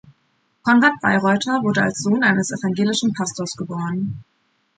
[0.63, 4.23] Konrad Beyreuther wurde als Sohn eines evangelischen Pastors geboren.